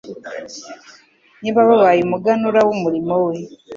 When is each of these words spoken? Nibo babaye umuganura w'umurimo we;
Nibo 1.41 1.59
babaye 1.69 1.99
umuganura 2.03 2.59
w'umurimo 2.67 3.13
we; 3.25 3.35